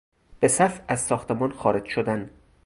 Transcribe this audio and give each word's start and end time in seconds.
به 0.39 0.47
صف 0.47 0.81
از 0.87 1.01
ساختمان 1.01 1.51
خارج 1.51 1.85
شدن 1.85 2.29